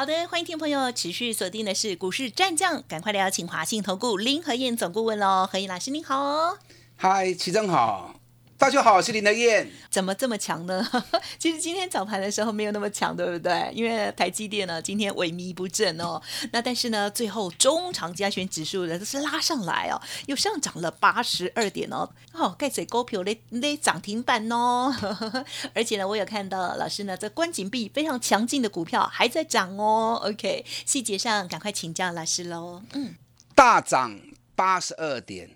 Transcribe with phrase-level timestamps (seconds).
[0.00, 6.56] 好的，欢迎听众朋友持续锁定的是股市战将，赶快来邀请华信投顾林和燕总顾问喽，何燕老师您好。
[6.96, 8.14] 嗨，齐正好，
[8.60, 9.66] 大家好，我是林德燕。
[9.88, 10.86] 怎么这么强呢？
[11.40, 13.72] 其实今天早盘的时候没有那么强，对不对？
[13.72, 16.20] 因为台积电呢今天萎靡不振哦。
[16.52, 22.06] 那但是呢，最后中长加权指数呢都是拉上来哦，又上涨了八十二点哦。
[22.34, 24.94] 哦，盖水高票嘞嘞涨停板哦。
[25.74, 30.20] 而且呢，我有看到老师呢这关紧闭非常强劲的股票还在涨哦。
[30.22, 32.82] OK，细节上赶快请教老师喽。
[32.92, 33.14] 嗯，
[33.54, 34.20] 大涨
[34.54, 35.48] 八十二点。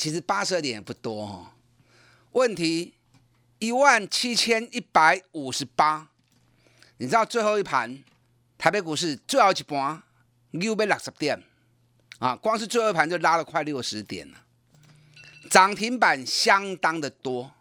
[0.00, 1.46] 其实八十二点也不多哦。
[2.32, 2.94] 问题
[3.58, 6.08] 一万七千一百五十八，
[6.98, 8.02] 你知道最后一盘
[8.56, 10.02] 台北股市最后一盘
[10.52, 11.42] 六百六十点
[12.18, 14.38] 啊，光是最后一盘就拉了快六十点了，
[15.50, 17.52] 涨停板相当的多，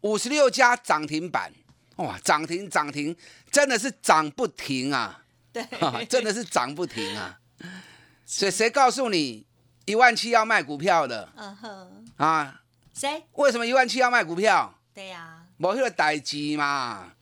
[0.00, 1.52] 五十六家涨停板，
[1.96, 3.16] 哇，涨停涨停，
[3.50, 5.22] 真的是涨不停啊！
[5.52, 5.64] 对，
[6.06, 7.38] 真的是涨不停啊！
[8.26, 9.46] 所以谁告诉你？
[9.84, 12.62] 一万七要卖股票的，嗯哼，啊，
[12.94, 13.24] 谁？
[13.32, 14.72] 为什么一万七要卖股票？
[14.94, 17.12] 对呀，某个代机嘛。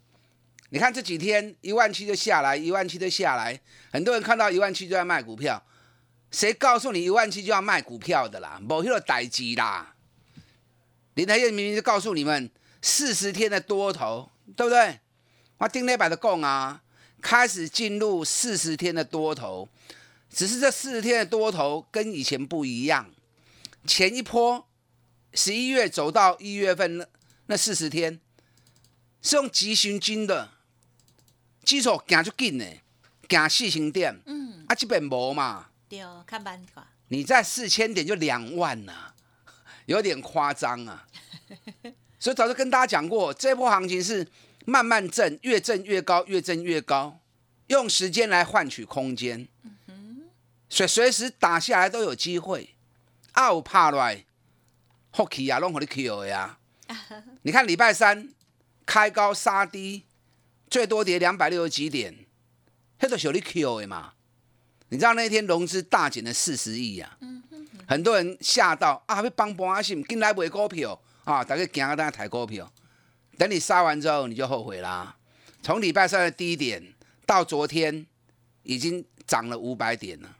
[0.69, 3.59] 你看这几天一万七就下来，一万七就下来，
[3.91, 5.63] 很多人看到一万七就要卖股票。
[6.31, 8.59] 谁告诉你一万七就要卖股票的啦？
[8.63, 9.95] 某个代机啦。
[11.15, 12.51] 林台燕明明就告诉你们
[12.81, 15.01] 四十天的多头，对不对？
[15.59, 16.83] 我丁磊摆的供啊，
[17.21, 19.69] 开始进入四十天的多头。
[20.31, 23.11] 只是这四十天的多头跟以前不一样，
[23.87, 24.67] 前一波
[25.35, 27.07] 十一月走到一月份那
[27.47, 28.21] 那四十天
[29.21, 30.51] 是用急行军的
[31.65, 32.67] 基础行就紧的，
[33.29, 39.13] 行四千点，嗯，啊基本无嘛，对，看板法，你在四千点就两万呐，
[39.87, 41.07] 有点夸张啊，
[42.19, 44.27] 所以早就跟大家讲过，这波行情是
[44.65, 47.21] 慢慢震，越震越高，越震越高，
[47.69, 49.49] 用时间来换取空间。
[50.69, 52.75] 所以随时打下来都有机会，
[53.33, 54.25] 啊有怕来，
[55.13, 56.59] 福气啊，拢互你 Q 的呀。
[57.43, 58.29] 你看礼拜三
[58.85, 60.05] 开高杀低，
[60.69, 62.15] 最多跌两百六十几点，
[62.99, 64.13] 迄都是你 Q 的嘛。
[64.89, 67.17] 你知道那天融资大减了四十亿啊，
[67.87, 72.71] 很多人吓到啊，要帮帮阿信，进来买股票啊，大家惊啊，等下抬股票。
[73.39, 75.17] 等你杀完之后，你就后悔啦。
[75.63, 76.93] 从礼拜三的低点
[77.25, 78.07] 到昨天，
[78.65, 80.37] 已经涨了五百点了。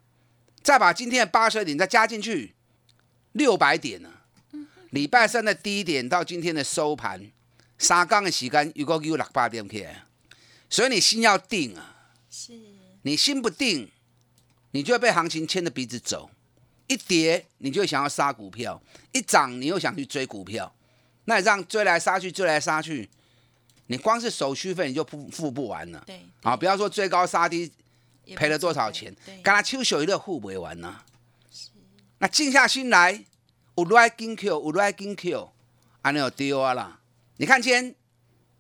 [0.63, 2.55] 再把今天的八十点再加进去，
[3.33, 4.22] 六百点了。
[4.93, 7.31] 礼拜三的低点到今天的收盘，
[7.79, 9.89] 三缸的时间如果有六八点去，
[10.69, 12.11] 所以你心要定啊。
[12.31, 12.53] 是。
[13.01, 13.91] 你心不定，
[14.73, 16.31] 你就会被行情牵着鼻子走。
[16.89, 18.79] 一跌，你就想要杀股票；
[19.13, 20.73] 一涨，你又想去追股票。
[21.25, 23.09] 那你这样追来杀去，追来杀去，
[23.87, 26.05] 你光是手续费你就付付不完了。
[26.07, 26.21] 对。
[26.43, 27.73] 啊，不要说追高杀低。
[28.37, 29.13] 赔了多少钱？
[29.43, 31.01] 刚才秋秀一个付不完呢。
[32.19, 33.25] 那静下心来，
[33.77, 35.51] 有来金 Q，有来金 Q，
[36.03, 37.01] 安尼就丢啊啦。
[37.37, 37.95] 你看今天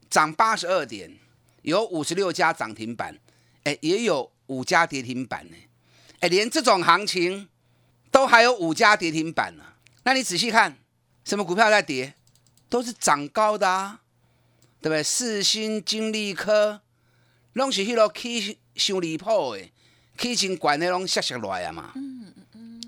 [0.09, 1.19] 涨八十二点，
[1.63, 3.19] 有五十六家涨停板，
[3.65, 5.57] 哎，也有五家跌停板呢。
[6.21, 7.49] 哎，连这种行情
[8.11, 9.65] 都还有五家跌停板呢。
[10.05, 10.79] 那你仔细看，
[11.25, 12.15] 什么股票在跌？
[12.69, 14.01] 都是涨高的啊，
[14.81, 15.03] 对不对？
[15.03, 16.81] 四星、金利科，
[17.53, 18.59] 拢是迄落起。
[18.75, 19.71] 伤离谱的，
[20.17, 21.93] 起真管的拢下下来啊嘛。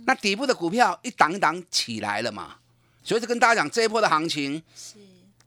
[0.07, 2.57] 那底部的股票一档一档起来了嘛，
[3.03, 4.97] 所以就跟大家讲，这一波的行情是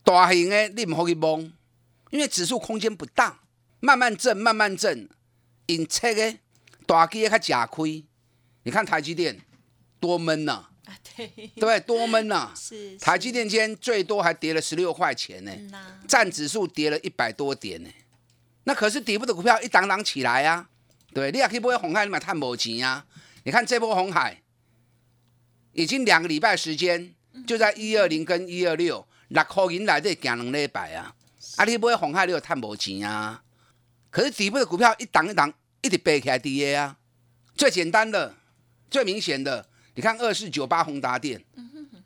[0.03, 1.39] 大型的，你唔好去摸，
[2.11, 3.39] 因为指数空间不大，
[3.79, 5.09] 慢慢震，慢慢震，
[5.67, 6.37] 因切的
[6.85, 8.03] 大机较假亏。
[8.63, 9.39] 你看台积电
[9.99, 11.79] 多闷呐，啊对，对？
[11.81, 12.51] 多闷呐。
[12.57, 12.97] 是。
[12.97, 15.51] 台积电今天最多还跌了十六块钱呢，
[16.07, 17.89] 占指数跌了一百多点呢。
[18.63, 20.67] 那可是底部的股票一档档起来啊，
[21.13, 23.05] 对，你也可以不会红海，你买探博钱啊。
[23.43, 24.41] 你看这波红海
[25.77, 27.13] 已经两个礼拜时间，
[27.45, 31.13] 就在一二零跟一二六六块银来这行两礼拜啊。
[31.55, 33.43] 啊，你不会红海你有探无钱啊？
[34.09, 35.53] 可是底部的股票一档一档
[35.83, 36.97] 一直背起来跌啊。
[37.55, 38.35] 最简单的、
[38.89, 41.43] 最明显的，你看二四九八宏达电，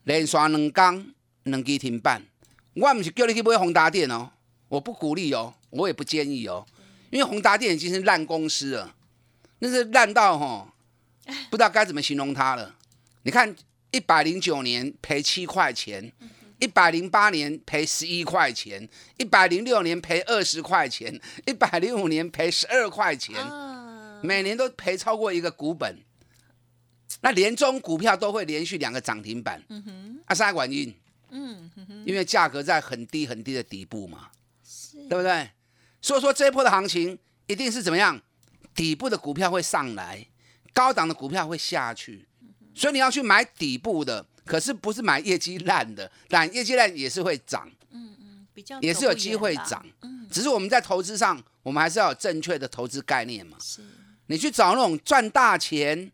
[0.03, 1.05] 连刷两缸
[1.43, 2.21] 两基停板。
[2.73, 4.31] 我不是叫你去买宏达电哦，
[4.67, 5.53] 我不鼓励哦。
[5.69, 6.67] 我也不建议哦，
[7.09, 8.93] 因为宏达电已经是烂公司了，
[9.59, 10.73] 那是烂到哈，
[11.49, 12.75] 不知道该怎么形容它了。
[13.23, 13.55] 你看
[13.91, 16.11] 一百零九年赔七块钱，
[16.59, 18.87] 一百零八年赔十一块钱，
[19.17, 25.99] 一百零六年赔二十块钱，一百零五年赔十二块钱，啊，每年都赔超过一个股本。
[27.19, 30.95] 那年中股票都会连续两个涨停板，嗯哼，啊，啥原因？
[31.29, 34.29] 嗯哼哼，因为价格在很低很低的底部嘛，
[34.63, 35.49] 是，对不对？
[36.01, 38.19] 所以说这一波的行情一定是怎么样？
[38.73, 40.25] 底部的股票会上来，
[40.73, 42.25] 高档的股票会下去，
[42.73, 49.85] 所以你要去买底部的，可是不是买业绩烂的，但业绩烂也是会涨，嗯嗯，比较也是有机会涨。
[50.01, 53.57] 嗯，只是我们在投资上，我们还是要有正确的投资概念嘛。
[53.59, 53.81] 是，
[54.27, 56.11] 你去找那种赚大钱、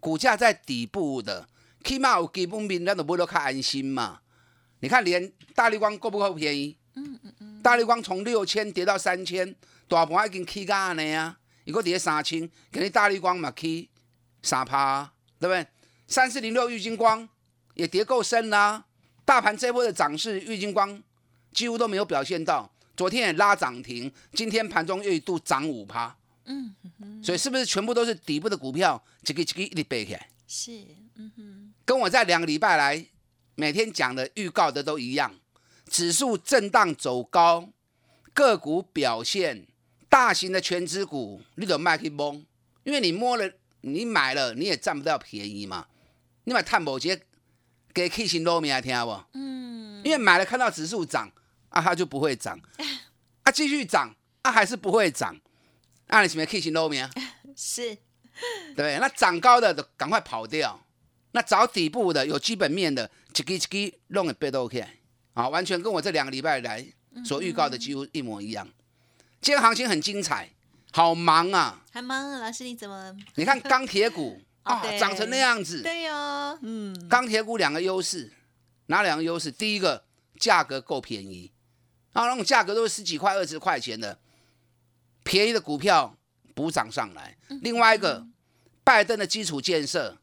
[0.00, 1.48] 股价在底部的，
[1.84, 4.20] 起码有基本面，咱都不会看安心嘛。
[4.80, 6.76] 你看，连大力光够不够便宜？
[6.94, 9.54] 嗯嗯嗯，大力光从六千跌到三千，
[9.86, 13.88] 大盘已经起价安尼啊，如果跌三千，给你大力光嘛起
[14.42, 15.66] 三趴，对不对？
[16.10, 17.26] 三四零六玉金光
[17.74, 18.84] 也跌够深啦、
[19.24, 21.00] 大盘这波的涨势，玉金光
[21.52, 26.16] 几乎都没有表现到，昨天也拉涨停，今天盘中又一度涨五趴，
[26.46, 26.74] 嗯
[27.22, 30.28] 所以是不是全部都是底部的股票，一个一个一直背起来？
[30.48, 30.72] 是，
[31.14, 33.06] 嗯哼，跟我在两个礼拜来
[33.54, 35.32] 每天讲的预告的都一样，
[35.86, 37.68] 指数震荡走高，
[38.34, 39.68] 个股表现，
[40.08, 42.44] 大型的全指股你都卖去蒙，
[42.82, 43.48] 因为你摸了，
[43.82, 45.86] 你买了，你也占不到便宜嘛。
[46.50, 47.16] 你买探宝节
[47.94, 49.22] 给 K 型路面来听不？
[49.34, 51.30] 嗯，因为买了看到指数涨
[51.68, 52.60] 啊，它就不会涨，
[53.44, 54.12] 啊继续涨
[54.42, 55.38] 啊还是不会涨，
[56.08, 57.08] 那、你什么 K 型路面？
[57.54, 57.96] 是，
[58.74, 58.98] 对？
[58.98, 60.84] 那涨高的都赶快跑掉，
[61.30, 64.84] 那找底部的有基本面的，一支一支弄个背都 OK
[65.34, 66.84] 啊，完全跟我这两个礼拜来
[67.24, 68.68] 所预告的几乎一模一样。
[69.40, 70.50] 今天行情很精彩，
[70.90, 71.80] 好忙啊！
[71.92, 73.16] 还忙啊，老师你怎么？
[73.36, 78.32] 你看钢铁股啊，哦对涨成那样子，对呀，嗯，钢铁股两个优势，
[78.86, 79.50] 哪两个优势？
[79.50, 80.04] 第一个
[80.38, 81.50] 价格够便宜，
[82.12, 84.18] 啊，那种价格都是十几块、二十块钱的，
[85.22, 86.16] 便宜的股票
[86.54, 87.36] 补涨上来。
[87.62, 88.26] 另外一个，
[88.84, 90.18] 拜登的基础建设，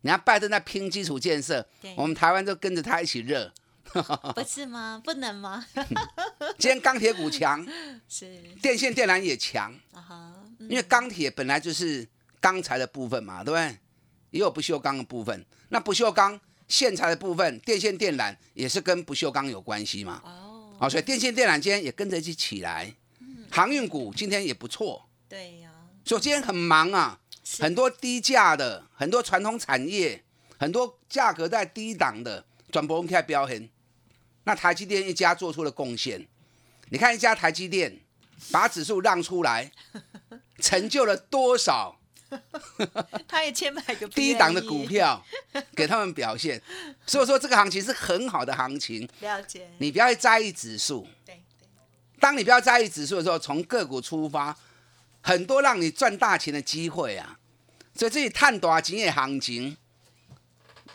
[0.00, 1.66] 你看拜登在拼基础建设，
[1.96, 3.52] 我们台湾就跟着他一起热。
[4.36, 5.02] 不是吗？
[5.04, 5.66] 不能吗？
[6.58, 7.66] 今天钢铁股强，
[8.08, 12.06] 是，电线电缆也强，啊哈，嗯因为钢铁本来就是
[12.40, 13.78] 钢材的部分嘛，对不对？
[14.30, 20.22] 也有不锈钢的部分，那不锈钢线材的部分，电线电缆也是跟不锈钢有关系嘛。
[20.24, 22.94] 哦，啊，所以电线电缆今天也跟着一起起来，
[23.50, 25.70] 航运股今天也不错，对呀，
[26.04, 27.18] 所以今天很忙啊，
[27.58, 30.22] 很多低价的，很多传统产业，
[30.56, 33.68] 很多价格在低档的，转播开标很。
[34.44, 36.26] 那台积电一家做出了贡献，
[36.88, 37.98] 你看一家台积电
[38.50, 39.70] 把指数让出来，
[40.58, 41.99] 成就了多少
[43.26, 45.24] 他也千百个低档的股，票
[45.74, 46.60] 给他们表现？
[47.06, 51.06] 所以说这个行情是很好的行情，了解，你不要去在意指数。
[52.20, 54.56] 当你不要在意指数的时候，从个股出发，
[55.22, 57.38] 很多让你赚大钱的机会啊。
[57.94, 59.76] 所以这里探多钱的行情，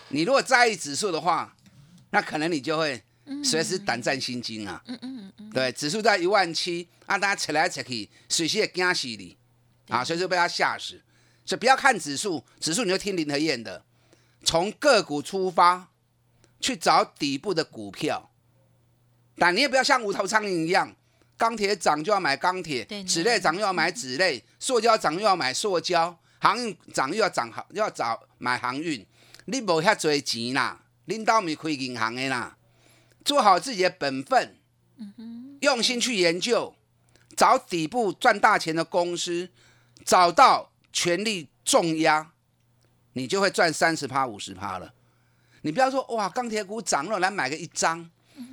[0.09, 1.55] 你如果在意指数的话，
[2.11, 3.03] 那可能你就会
[3.43, 4.81] 随时胆战心惊啊。
[4.85, 9.35] 嗯嗯嗯，对，指数在一万七，啊，大家扯来扯去，随时也惊死你
[9.89, 11.01] 啊，随时被他吓死。
[11.45, 13.83] 所以不要看指数，指数你就听林和燕的，
[14.43, 15.89] 从个股出发
[16.59, 18.31] 去找底部的股票，
[19.37, 20.95] 但你也不要像无头苍蝇一样，
[21.37, 29.05] 钢铁涨就要买钢铁对，纸类涨又要买纸类，塑胶涨又要买塑胶，航运涨又要涨航又要找买航运，
[29.45, 32.57] 你无遐多钱啦，领导咪开银行的啦，
[33.23, 34.55] 做好自己的本分，
[35.59, 36.73] 用心去研究，
[37.35, 39.49] 找底部赚大钱的公司，
[40.03, 42.31] 找到全力重压，
[43.11, 44.93] 你就会赚三十趴、五十趴了。
[45.63, 48.09] 你不要说哇，钢铁股涨了，来买个一张，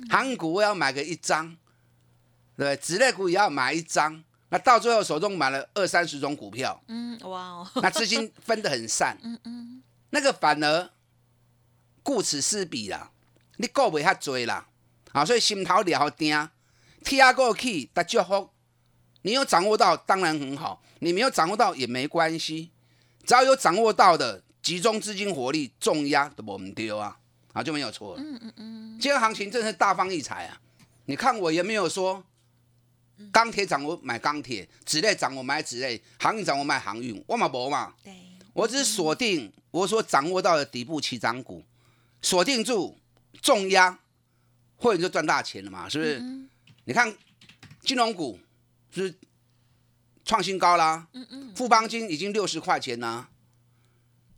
[0.09, 1.47] 航股我要买个一张，
[2.57, 2.75] 对不对？
[2.75, 10.89] 纸类股也要买一张，那到最后手中买了二三十种股票，嗯，哇哦， 那资金分得很散，嗯嗯，那个反而
[12.03, 13.09] 顾此失彼啦，
[13.55, 14.67] 你顾袂遐多啦，
[15.13, 16.49] 啊，所以心头了定，
[17.05, 17.33] 听。
[17.33, 18.49] 过去得祝福。
[19.23, 22.69] 你有掌握到当然很好，你没有掌握到也没关系，
[23.25, 27.17] 只要有掌握到的，集中资金火力重压都我们丢啊，
[27.51, 28.21] 啊就没有错了。
[28.21, 30.61] 嗯嗯嗯，今天行情真是大放异彩啊！
[31.05, 32.23] 你看我也没有说
[33.31, 37.93] 钢铁涨我买钢铁，纸类涨我买纸类，航运涨我买航运，我嘛无嘛。
[38.03, 38.13] 对，
[38.53, 41.63] 我只是锁定我所掌握到的底部起涨股，
[42.21, 42.97] 锁定住
[43.41, 43.99] 重压，
[44.77, 46.19] 或者就赚大钱了嘛，是不是？
[46.19, 46.49] 嗯
[46.85, 47.15] 你看
[47.79, 48.37] 金融股
[48.93, 49.15] 是不是
[50.23, 53.29] 创新高啦，嗯嗯，富邦金已经六十块钱啦，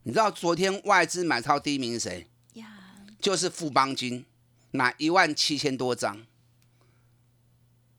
[0.03, 2.27] 你知道昨天外资买超第一名是谁？
[2.53, 2.67] 呀，
[3.19, 4.25] 就是富邦金，
[4.71, 6.25] 买一万七千多张。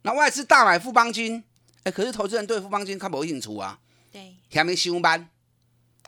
[0.02, 1.44] 那外资大买富邦金，
[1.82, 3.78] 哎，可是投资人对富邦金看不兴趣啊，
[4.10, 5.28] 对，还没新班。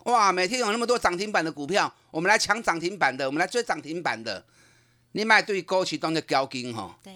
[0.05, 4.45] 哇，每天有那么多涨停板的股票，我们来抢涨停板的，我们来追涨停板的。
[5.11, 7.13] 你买对高企当做交金哈，对，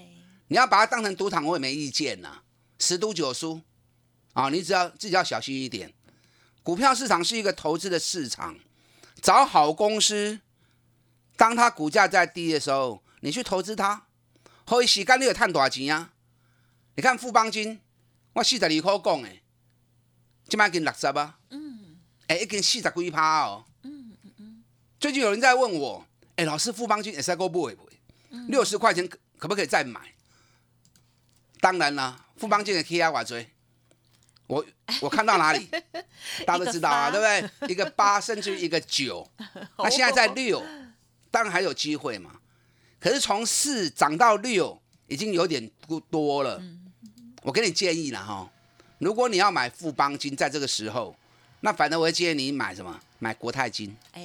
[0.47, 2.41] 你要把它当成赌场，我也没意见呐。
[2.83, 3.61] 十赌九输
[4.33, 5.93] 啊，你只要自己要小心一点。
[6.61, 8.57] 股票市场是一个投资的市场，
[9.21, 10.41] 找好公司，
[11.37, 14.07] 当它股价在低的时候，你去投资它，
[14.65, 16.11] 可以时间你有赚多少钱啊？
[16.95, 17.79] 你看富邦金，
[18.33, 19.29] 我四十二块讲的，
[20.49, 21.97] 今麦经六十啊，嗯，
[22.27, 24.63] 哎，已经四十几趴哦，嗯嗯嗯。
[24.99, 27.91] 最近有人在问我，哎，老师富邦金也是够不会不会？
[28.49, 30.12] 六十块钱可可不可以再买？
[31.63, 33.49] 当然啦，富邦金的 K R 我追，
[34.47, 34.65] 我
[34.99, 35.65] 我看到哪里，
[36.45, 37.71] 大家都知道啊，对不对？
[37.71, 39.25] 一个八，甚至于一个九，
[39.79, 40.61] 那现在在六，
[41.31, 42.31] 当然还有机会嘛。
[42.99, 44.77] 可是从四涨到六，
[45.07, 46.61] 已经有点不多了。
[47.43, 48.51] 我给你建议了哈，
[48.97, 51.15] 如果你要买富邦金，在这个时候，
[51.61, 52.99] 那反正我会建议你买什么？
[53.19, 53.95] 买国泰金。
[54.11, 54.21] 哎，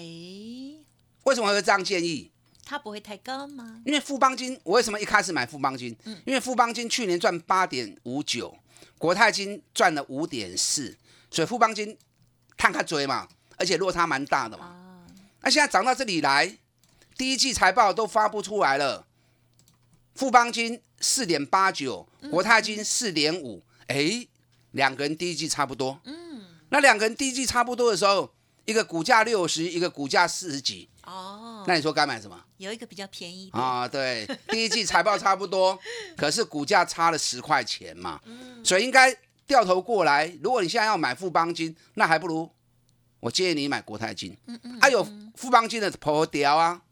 [1.23, 2.33] 为什么会这样建议？
[2.69, 3.81] 它不会太高吗？
[3.87, 5.97] 因为富邦金，我为什么一开始买富邦金？
[6.27, 8.55] 因为富邦金去年赚八点五九，
[8.99, 10.95] 国泰金赚了五点四，
[11.31, 11.97] 所以富邦金
[12.59, 15.07] 看看追嘛，而且落差蛮大的嘛。
[15.41, 16.59] 那现在涨到这里来，
[17.17, 19.07] 第一季财报都发布出来了，
[20.15, 20.83] 富邦金。
[21.01, 24.27] 四点八九，国泰金四点五，哎，
[24.73, 26.01] 两个人第一季差不多。
[26.03, 28.35] 嗯，那两个人第一季差不多的时候，
[28.69, 30.87] 一个股价六十，一个股价四十几。
[31.07, 32.39] 哦，那你说该买什么？
[32.59, 35.79] 有一个比较便宜啊，对， 第一季财报差不多，
[36.15, 38.21] 可是股价差了十块钱嘛，
[38.63, 40.31] 所以应该掉头过来。
[40.43, 42.51] 如果你现在要买富邦金，那还不如
[43.21, 44.37] 我建议你买国泰金。
[44.45, 45.03] 嗯嗯，还有
[45.35, 46.83] 富邦金的破掉啊，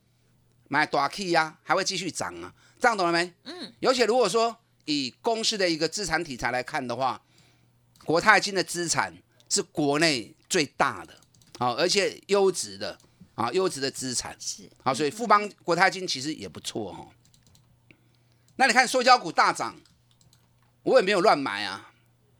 [0.68, 2.54] 买大 K 呀，还会继续涨啊。
[2.80, 3.30] 这样懂了没？
[3.44, 4.56] 嗯，而且如果说
[4.86, 7.20] 以公司的一个资产题材来看的话，
[8.06, 9.12] 国泰金的资产
[9.50, 11.18] 是国内最大的，
[11.58, 12.98] 好，而且优质的
[13.34, 17.08] 啊，优质的资产是好，所以富邦国泰金其实也不错哦。
[18.56, 19.76] 那你看塑胶股大涨，
[20.82, 21.92] 我也没有乱买啊，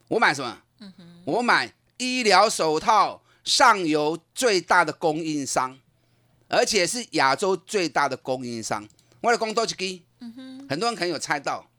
[0.09, 0.63] 我买什么？
[0.81, 5.79] 嗯哼，我买医疗手套上游最大的供应商，
[6.49, 8.87] 而且是亚洲最大的供应商，
[9.21, 10.03] 我的工多一支。
[10.69, 11.71] 很多人可能有猜到，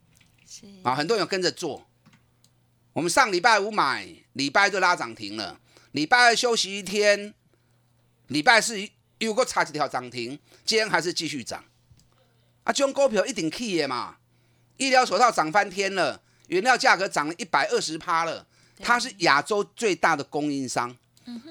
[0.47, 1.85] 是啊，很多人有跟着做。
[2.93, 5.59] 我们上礼拜五买，礼拜就拉涨停了。
[5.97, 7.33] 礼拜二休息一天，
[8.27, 8.87] 礼拜四
[9.17, 11.63] 又个差几条涨停，今天还是继续涨。
[12.63, 14.17] 啊，这种股票一定起的嘛。
[14.77, 18.45] 医疗手套涨翻天了，原料价格涨了一百二十趴了。
[18.77, 20.95] 它是亚洲最大的供应商，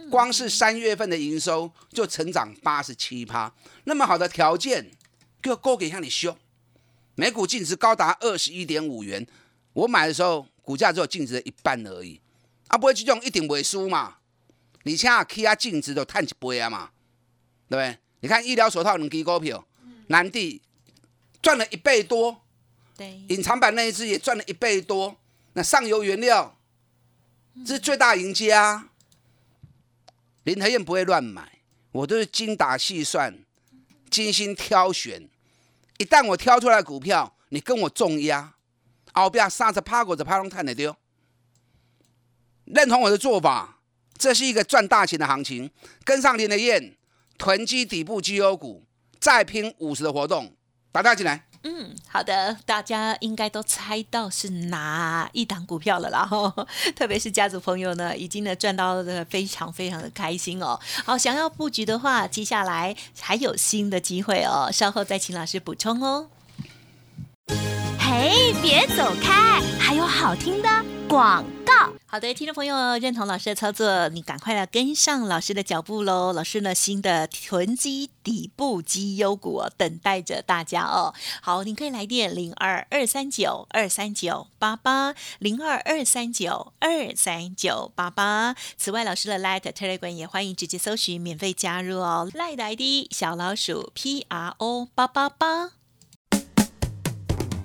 [0.09, 3.53] 光是三月份的营收就成长八十七趴。
[3.83, 4.93] 那么好的条件，
[5.43, 6.39] 就够给向你修。
[7.17, 9.27] 每股净值高达二十一点五元，
[9.73, 12.21] 我买的时候股价只有净值的一半而已，
[12.69, 14.19] 啊，不会这种一定不会输嘛？
[14.87, 16.91] 你现在 K 啊净值都探一倍啊嘛，
[17.69, 17.99] 对不对？
[18.21, 19.67] 你看医疗手套两支股票，
[20.07, 20.63] 南地
[21.43, 22.41] 赚了一倍多，
[22.97, 25.17] 对，隐藏版那一只也赚了一倍多，
[25.55, 26.57] 那上游原料
[27.67, 28.89] 这是最大赢家，
[30.45, 31.59] 林和燕不会乱买，
[31.91, 33.37] 我都是精打细算，
[34.09, 35.29] 精心挑选。
[35.99, 38.55] 一旦我挑出来股票，你跟我重压，
[39.13, 40.97] 后边三十趴股子趴拢探得丢。
[42.67, 43.76] 认同我的做法，
[44.19, 45.71] 这是一个赚大钱的行情。
[46.05, 46.95] 跟上林的燕，
[47.39, 48.85] 囤积底部绩优股，
[49.21, 50.53] 再拼五十的活动，
[50.93, 51.45] 打大进来。
[51.69, 56.55] 嗯，好的，大家应该都猜到是哪一档股票了啦，哈，
[56.95, 60.79] 特别是家族朋友呢，已经呢赚到的非常非常的开心哦。
[61.05, 66.31] 好，想要布局的话，接下来还有新的机会哦，稍后再请老师补充哦。
[67.99, 70.69] 嘿，别走开，还有好听的
[71.09, 71.93] 广告。
[72.07, 76.33] 好的，听众朋友认同老师的操作，你赶快来跟上老师的脚步喽！
[76.33, 81.15] 老师呢，新的囤积底部绩优股等待着大家哦。
[81.43, 88.55] 好，你可以来电零二二三九二三九八八零二二三九二三九八八。
[88.77, 92.31] 此外，老师的 Light Telegram 也欢迎直接搜寻免费加入哦。
[92.35, 95.73] Light ID 小老鼠 P R O 八八八。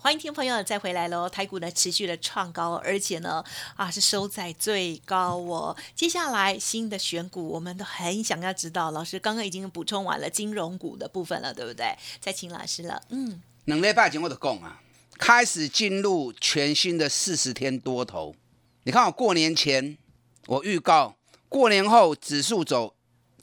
[0.00, 1.28] 欢迎听朋友再回来喽！
[1.28, 5.76] 台股呢持续的创高，而且呢啊是收在最高哦。
[5.92, 8.92] 接下来新的选股，我们都很想要知道。
[8.92, 11.96] 老师刚刚已经补充完了金融股的部分了，对不对？
[12.20, 13.02] 再请老师了。
[13.08, 14.80] 嗯，两礼拜前我就讲啊，
[15.18, 18.36] 开始进入全新的四十天多头。
[18.84, 19.98] 你看我过年前
[20.46, 21.16] 我预告，
[21.48, 22.94] 过年后指数走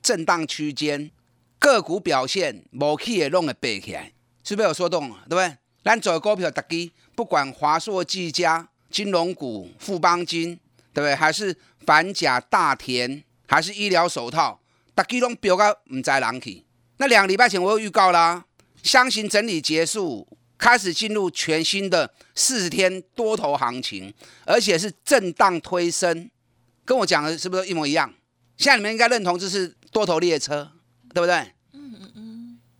[0.01, 1.11] 震荡区间，
[1.59, 5.17] 个股表现无起也弄会背起来，是不是有说动了？
[5.29, 5.57] 对不对？
[5.85, 10.59] 咱做股票，大家不管华硕、技嘉、金融股、富邦金，
[10.91, 11.13] 对不对？
[11.13, 14.59] 还是反甲、大田，还是医疗手套，
[14.95, 16.65] 大家拢飙到唔在人去。
[16.97, 18.43] 那两个礼拜前我有预告啦，
[18.81, 20.27] 箱型整理结束，
[20.57, 24.11] 开始进入全新的四十天多头行情，
[24.47, 26.31] 而且是震荡推升，
[26.83, 28.11] 跟我讲的是不是一模一样？
[28.57, 30.71] 现在你们应该认同这是多头列车，
[31.13, 31.53] 对不对？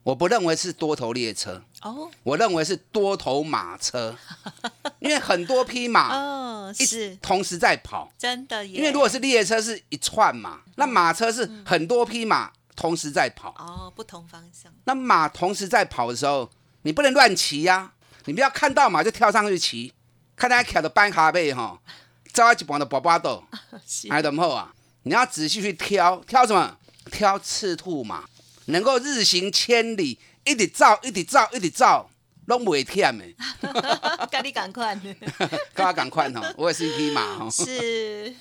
[0.06, 0.12] 嗯嗯嗯。
[0.12, 1.62] 我不认为是多头列车。
[1.82, 4.16] 哦，我认为是多头马车，
[5.00, 8.66] 因为很多匹马哦是同时在跑，真的。
[8.66, 14.72] 因为如果是列车是一串嘛，那马车是很多匹马同时在跑哦，不同方向。
[14.86, 16.50] 那马同时在跑的时候，
[16.84, 17.92] 你不能乱骑呀，
[18.26, 19.94] 你不要看到马就跳上去骑，
[20.36, 21.80] 看大家骑的半卡背哈，
[22.34, 23.44] 招一帮的宝宝豆，
[24.10, 24.74] 还怎么好啊？
[25.04, 26.78] 你要仔细去挑，挑什么？
[27.12, 28.24] 挑赤兔马，
[28.66, 30.20] 能够日行千里。
[30.48, 32.08] 一直走，一直走，一直走，
[32.46, 33.26] 拢袂忝的。
[34.30, 34.96] 赶你赶快，
[35.74, 36.54] 跟我赶快哦！
[36.56, 37.50] 我也是一匹马哦。
[37.50, 38.32] 是。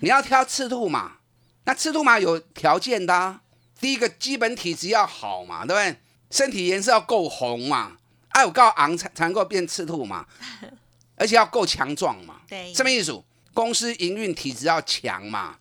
[0.00, 1.18] 你要挑赤兔马，
[1.64, 3.40] 那赤兔马有条件的。
[3.78, 6.00] 第一个基本体质要好嘛，对不对？
[6.30, 7.98] 身体颜色要够红嘛，
[8.30, 10.24] 爱有够昂才才能够变赤兔嘛，
[11.16, 12.36] 而且要够强壮嘛。
[12.48, 12.72] 对。
[12.72, 13.22] 什么意思？
[13.52, 15.56] 公司营运体质要强嘛。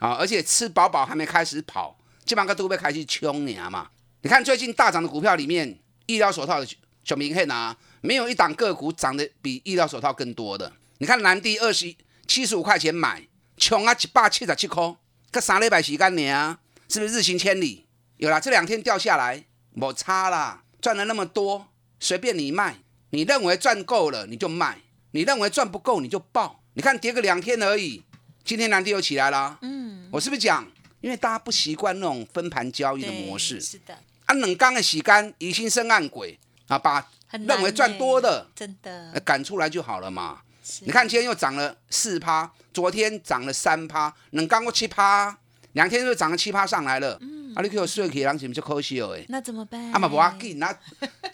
[0.00, 1.96] 啊，而且吃饱饱还没开始跑，
[2.30, 3.88] 基本上都会开始冲你嘛。
[4.22, 10.72] 你看最近大涨的股票里面，医疗手套的小明可以拿，没有一档个股涨得比医疗手套更多的。
[10.98, 11.92] 你看南地二十
[12.28, 14.94] 七十五块钱买，穷啊一百七十七块，
[15.32, 16.56] 个三礼拜时间呢，
[16.88, 17.86] 是不是日行千里？
[18.18, 21.66] 有啦这两天掉下来，我差啦，赚了那么多，
[21.98, 22.76] 随便你卖。
[23.10, 24.78] 你认为赚够了你就卖，
[25.10, 26.62] 你认为赚不够你就爆。
[26.74, 28.04] 你看跌个两天而已，
[28.44, 29.58] 今天南地又起来了。
[29.62, 30.64] 嗯，我是不是讲？
[31.00, 33.60] 因为大家不习惯那种分盘交易的模式。
[33.60, 33.96] 是的。
[34.26, 40.40] 啊，冷刚的洗干，疑心生暗鬼啊，把认为赚多的真的赶出来就好了嘛。
[40.82, 45.36] 你看今天又涨了四趴，昨天涨了三趴，冷刚过七趴，
[45.72, 47.18] 两天就涨了七趴上来了。
[47.20, 49.16] 嗯，啊，你给我睡起，让你们就可惜了？
[49.16, 49.92] 哎，那怎么办？
[49.92, 50.72] 啊嘛不要紧，那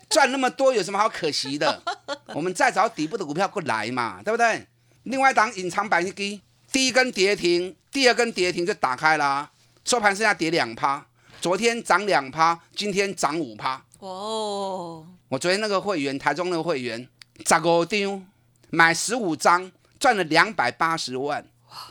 [0.09, 1.83] 赚那么多有什么好可惜的？
[2.33, 4.66] 我们再找底部的股票过来嘛，对不对？
[5.02, 6.40] 另外一档隐藏版一基，
[6.72, 9.50] 第一根跌停，第二根跌停就打开了，
[9.87, 11.07] 收盘剩下跌两趴。
[11.40, 13.81] 昨天涨两趴，今天涨五趴。
[14.01, 17.09] 哦，我昨天那个会员，台中那个会员，
[17.44, 18.27] 十五张
[18.70, 19.70] 买十五张，
[20.01, 21.46] 赚了两百八十万。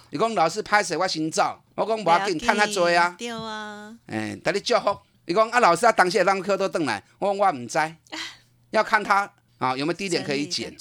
[0.10, 3.16] 你讲老师拍谁我心照，我讲我要给你看他做啊。
[3.18, 3.96] 对啊。
[4.08, 4.98] 哎，等你祝福。
[5.28, 7.80] 你讲啊，老师啊，当下让课都等来，我我唔知，
[8.72, 10.76] 要看他啊有没有低点可以减。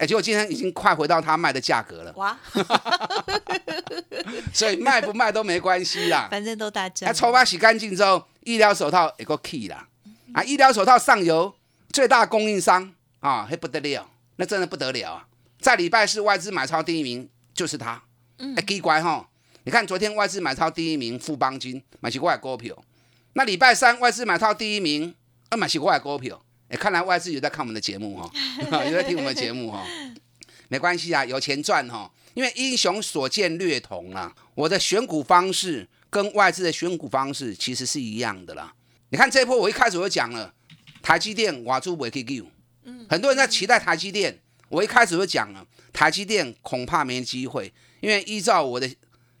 [0.00, 2.10] 哎，结果今天已经快回到他卖的价格了。
[2.16, 2.34] 哇！
[4.50, 7.06] 所以卖不卖都没关系啦，反正都大家。
[7.06, 9.86] 那头发洗干净之后，医疗手套也够 key 啦。
[10.32, 11.54] 啊，医疗手套上游
[11.92, 15.26] 最大供应商啊，还不得了，那真的不得了啊！
[15.60, 18.02] 在礼拜四外资买超第一名就是他。
[18.38, 18.54] 嗯。
[18.56, 19.28] 哎，奇怪哈！
[19.64, 22.74] 你看昨天外资买超第一名富邦金买起过来股票，
[23.34, 25.14] 那礼拜三外资买超第一名
[25.50, 26.42] 啊买起过来股票。
[26.70, 28.30] 哎，看来外资有在看我们的节目哈，
[28.86, 29.84] 有在听我们的节目哈，
[30.68, 38.72] 没关系啊，有钱赚哈，因为英雄所见略同啊，我的选股方式跟外资的选股方式其实是一样的啦。
[39.08, 40.54] 你看这一波，我一开始我就讲了，
[41.02, 42.46] 台积电瓦珠不会 Q，
[42.84, 48.88] 嗯，很多人在期待台积电，我一开始就讲了，台积电恐怕没机会，因为依照我的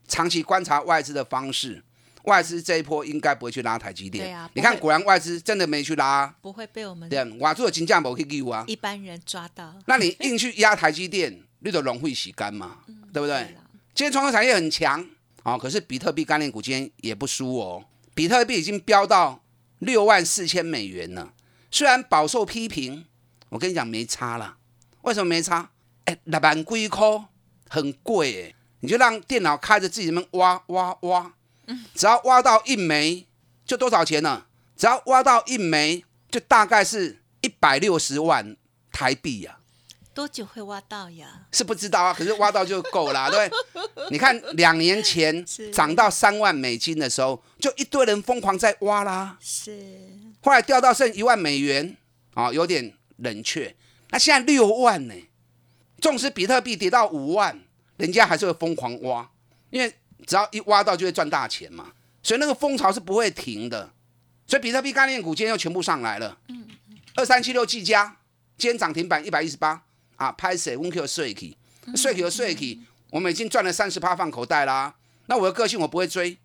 [0.08, 1.84] 长期观察外资的方式。
[2.24, 4.24] 外资这一波应该不会去拉台积电。
[4.24, 8.64] 对啊，你看果然外资真的没去拉，不会被我们对瓦住的金价不去救啊。
[8.66, 12.78] 一般人抓到，那你硬去压台积电， 你就融会洗干嘛？
[13.12, 13.56] 对不对？
[13.94, 15.04] 今天创业产业很强
[15.42, 17.84] 啊，可是比特币概念股今天也不输哦。
[18.14, 19.42] 比特币已经飙到
[19.78, 21.32] 六万四千美元了，
[21.70, 23.06] 虽然饱受批评，
[23.48, 24.58] 我跟你讲没差了。
[25.02, 25.70] 为什么没差？
[26.04, 27.24] 哎，六万几块
[27.68, 31.32] 很贵哎，你就让电脑开着自己们挖挖挖。
[31.94, 33.26] 只要挖到一枚，
[33.64, 34.44] 就多少钱呢？
[34.76, 38.56] 只要挖到一枚，就大概是一百六十万
[38.90, 39.58] 台币呀、
[40.14, 41.46] 多久会挖到呀？
[41.52, 44.10] 是不知道啊，可是挖到就够啦，对不对？
[44.10, 49.78] 你看两年前 涨到三万美金的时候，就一堆人疯狂在挖啦，是
[50.42, 51.96] 后来掉到剩一万美元，
[52.34, 53.74] 啊、有点冷却。
[54.10, 55.14] 那现在六万呢？
[56.00, 57.60] 纵使比特币跌到五万，
[57.98, 59.30] 人家还是会疯狂挖，
[59.68, 59.94] 因为
[60.26, 63.90] 只要一挖到就会赚大钱嘛，所以那个风潮是不会停的。
[64.46, 66.36] 所以比特币概念股今天又全部上来了，
[67.14, 68.16] 二三七六技嘉
[68.58, 69.82] 今天涨停板一百一十八
[70.16, 70.76] 啊，拍谁？
[70.76, 71.56] 温 Q 税起，
[71.94, 72.80] 税起和税起，
[73.10, 74.94] 我们已经赚了三十趴放口袋啦。
[75.26, 76.36] 那我的个性我不会追，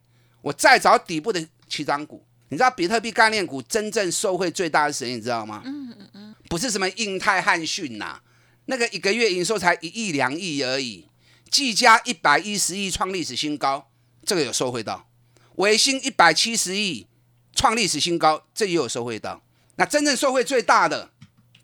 [0.41, 2.23] 我再找底部的起涨股。
[2.49, 5.15] 你知道比特币概念股真正受惠最大的是谁？
[5.15, 5.63] 你知道吗？
[5.65, 8.21] 嗯嗯嗯不是什么印泰汉讯呐、
[8.65, 11.07] 那个一个月营收才一亿两亿而已，
[11.49, 13.89] 技嘉一百一十亿创历史新高，
[14.25, 15.07] 这个有收回到；
[15.55, 17.07] 伟星一百七十亿
[17.55, 19.41] 创历史新高，这也有收回到。
[19.77, 21.11] 那真正受惠最大的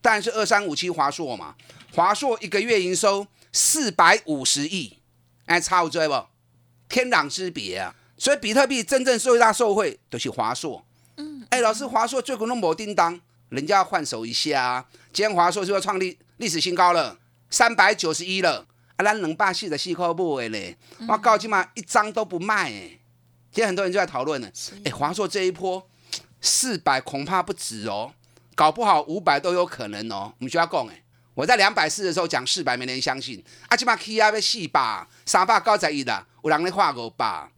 [0.02, 1.56] 当然是二三五七华硕嘛，
[1.94, 4.98] 华硕一个月营收四百五十亿，
[5.46, 6.26] 哎，差有追不？
[6.88, 7.96] 天壤之别啊！
[8.18, 10.86] 所以比特币真正最大受惠就是华硕。
[11.18, 14.86] 嗯，哎，老师，华硕最股东某叮当，人家要换手一下啊！
[15.14, 17.18] 今天华硕就要创历历史新高了，
[17.50, 18.68] 三百九十一了。
[18.96, 20.78] 啊，咱两百四十四块买的嘞，
[21.08, 23.00] 我告起码一张都不卖哎。
[23.52, 24.50] 今天很多人就在讨论呢，
[24.86, 25.86] 哎，华硕这一波
[26.40, 28.14] 四百恐怕不止哦，
[28.56, 30.34] 搞不好五百都有可能哦。
[30.40, 33.44] 我们需要讲哎，我在两百四的时候讲四百，没人相信。
[33.68, 37.50] 啊，起码 K 啊要四百，三百高在一的，有人在画五百，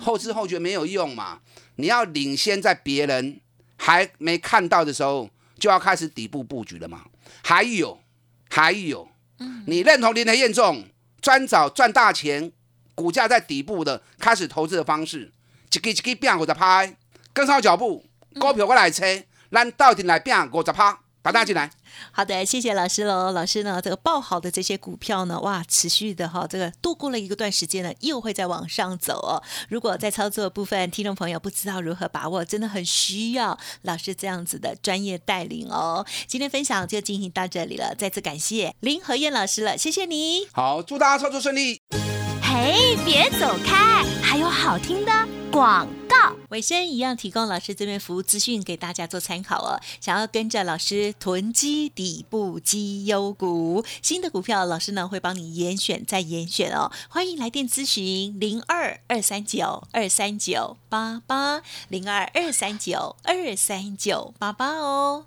[0.00, 1.40] 后知后觉没有用嘛。
[1.76, 3.40] 你要领先在别人
[3.76, 7.04] 还没看到的时候，就要开始底部布局了嘛。
[7.42, 8.00] 还有，
[8.48, 9.09] 还有，
[9.66, 10.84] 你认同林德燕重
[11.20, 12.52] 专找赚大钱、
[12.94, 15.32] 股价在底部的开始投资的方式，
[15.72, 16.96] 一个一个变五十拍，
[17.32, 18.04] 跟上脚步，
[18.38, 19.04] 股票我来车，
[19.50, 21.70] 咱到底来变五十拍，把大家进来。
[22.12, 23.32] 好的，谢谢老师喽。
[23.32, 29.42] 老师呢，这个报好的这些股票呢，哇，持续的哈，这个度过了一个段时间呢，又会再往上走哦。
[29.68, 36.04] 如果在操作的部分，听众朋友不知道如何把握，真的很需要老师这样子的专业带领哦。
[36.26, 40.46] 今天分享就进行到这里了，再次感谢林和燕老师了，谢谢你。
[40.52, 41.80] 好，祝大家操作顺利。
[42.42, 46.36] 嘿，别走开，还有好听的广告。
[46.50, 49.80] 尾声一样提供老师这边服务资讯给大家做参考哦。
[50.00, 56.90] 想要跟着老师囤积底部绩优股，新的股票老师呢会帮你严选再严选哦。
[57.08, 65.26] 欢迎来电咨询零二二三九二三九八八零二二三九二三九八八哦。